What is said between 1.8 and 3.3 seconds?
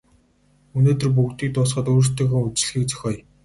өөрсдийнхөө үдэшлэгийг зохиоё.